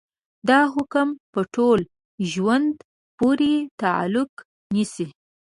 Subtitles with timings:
[0.49, 1.79] دا حکم په ټول
[2.31, 2.73] ژوند
[3.17, 4.31] پورې تعلق
[4.73, 5.07] نيسي.